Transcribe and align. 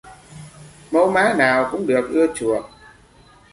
Mẫu 0.91 1.11
mã 1.11 1.33
nào 1.33 1.69
cũng 1.71 1.87
được 1.87 2.09
ưa 2.09 2.27
chuộng 2.35 2.65